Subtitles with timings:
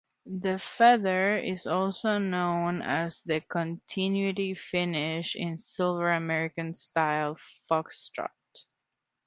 [0.25, 7.37] The feather is also known as the continuity finish in silver American Style
[7.69, 8.29] Foxtrot.